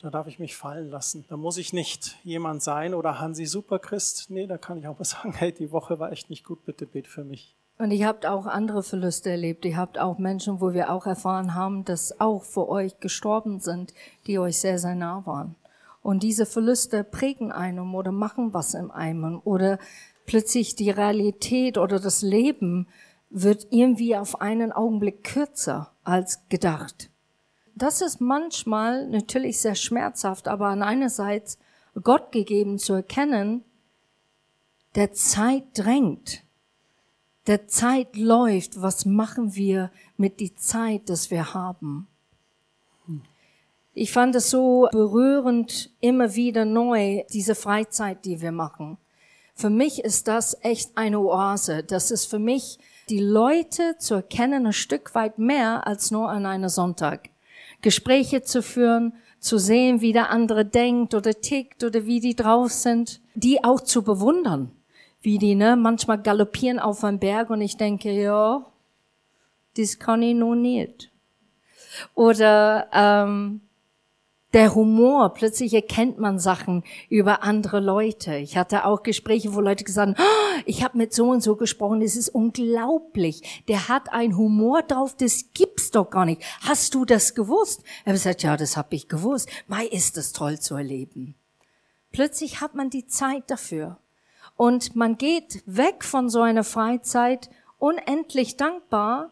[0.00, 1.24] da darf ich mich fallen lassen.
[1.28, 4.30] Da muss ich nicht jemand sein oder Hansi Superchrist.
[4.30, 6.86] Nee, da kann ich auch mal sagen, hey, die Woche war echt nicht gut, bitte
[6.86, 7.56] bet für mich.
[7.78, 9.64] Und ihr habt auch andere Verluste erlebt.
[9.64, 13.94] Ihr habt auch Menschen, wo wir auch erfahren haben, dass auch für euch gestorben sind,
[14.26, 15.54] die euch sehr, sehr nah waren.
[16.02, 19.78] Und diese Verluste prägen einen oder machen was in einem oder
[20.26, 22.88] plötzlich die Realität oder das Leben
[23.30, 27.10] wird irgendwie auf einen Augenblick kürzer als gedacht.
[27.78, 31.58] Das ist manchmal natürlich sehr schmerzhaft, aber an einerseits
[32.02, 33.64] Gott gegeben zu erkennen,
[34.94, 36.42] der Zeit drängt
[37.48, 42.06] der Zeit läuft, was machen wir mit die Zeit, das wir haben?
[43.94, 48.98] Ich fand es so berührend, immer wieder neu, diese Freizeit, die wir machen.
[49.54, 51.82] Für mich ist das echt eine Oase.
[51.82, 56.46] Das ist für mich, die Leute zu erkennen, ein Stück weit mehr als nur an
[56.46, 57.30] einem Sonntag.
[57.82, 62.72] Gespräche zu führen, zu sehen, wie der andere denkt oder tickt oder wie die drauf
[62.72, 64.72] sind, die auch zu bewundern
[65.20, 68.64] wie die ne, manchmal galoppieren auf einem Berg und ich denke, ja,
[69.76, 71.10] das kann ich noch nicht.
[72.14, 73.60] Oder ähm,
[74.54, 78.36] der Humor, plötzlich erkennt man Sachen über andere Leute.
[78.36, 81.56] Ich hatte auch Gespräche, wo Leute gesagt haben, oh, ich habe mit so und so
[81.56, 83.62] gesprochen, das ist unglaublich.
[83.68, 86.42] Der hat einen Humor drauf, das gibt's doch gar nicht.
[86.62, 87.82] Hast du das gewusst?
[88.04, 89.50] Er hat gesagt, ja, das habe ich gewusst.
[89.66, 91.34] Mai ist es toll zu erleben.
[92.10, 93.98] Plötzlich hat man die Zeit dafür.
[94.56, 99.30] Und man geht weg von so einer Freizeit unendlich dankbar,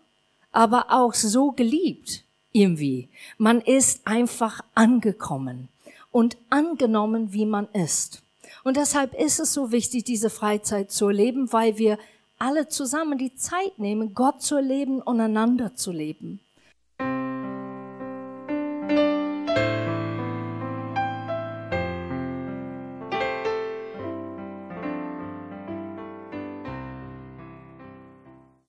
[0.52, 2.25] aber auch so geliebt
[2.56, 3.08] irgendwie.
[3.36, 5.68] Man ist einfach angekommen
[6.10, 8.22] und angenommen, wie man ist.
[8.64, 11.98] Und deshalb ist es so wichtig, diese Freizeit zu erleben, weil wir
[12.38, 16.40] alle zusammen die Zeit nehmen, Gott zu erleben und einander zu leben.